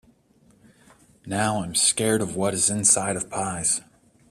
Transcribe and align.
Now, 1.27 1.61
I’m 1.61 1.75
scared 1.75 2.21
of 2.23 2.35
what 2.35 2.55
is 2.55 2.71
inside 2.71 3.15
of 3.15 3.29
pies. 3.29 3.81